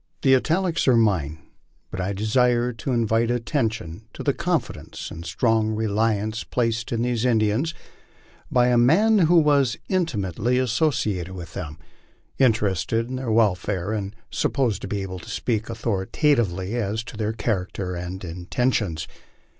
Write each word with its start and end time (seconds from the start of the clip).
The 0.23 0.35
italics 0.35 0.87
are 0.87 0.95
mine, 0.97 1.37
but 1.91 2.01
I 2.01 2.11
desire 2.11 2.73
to 2.73 2.91
invite 2.91 3.29
attention 3.29 4.07
to 4.13 4.23
the 4.23 4.33
confidence 4.33 5.11
and 5.11 5.23
strong 5.23 5.69
reliance 5.75 6.43
placed 6.43 6.91
in 6.91 7.03
these 7.03 7.23
Indians 7.23 7.75
by 8.51 8.69
a 8.69 8.79
man 8.79 9.19
who 9.19 9.35
was 9.37 9.77
intimately 9.89 10.57
associated 10.57 11.35
with 11.35 11.53
them, 11.53 11.77
interested 12.39 13.09
in 13.09 13.17
their 13.17 13.29
welfare, 13.31 13.91
and 13.91 14.15
supposed 14.31 14.81
to 14.81 14.87
be 14.87 15.03
able 15.03 15.19
to 15.19 15.29
speak 15.29 15.69
au 15.69 15.75
thoritatively 15.75 16.73
as 16.73 17.03
to 17.03 17.15
their 17.15 17.31
character 17.33 17.93
and 17.95 18.25
intentions. 18.25 19.07